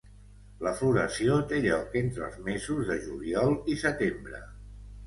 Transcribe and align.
La 0.67 0.71
floració 0.79 1.35
té 1.51 1.59
lloc 1.67 1.93
entre 2.03 2.27
els 2.29 2.41
mesos 2.49 2.83
de 2.89 2.99
juliol 3.07 3.57
i 3.77 3.79
setembre. 3.87 4.47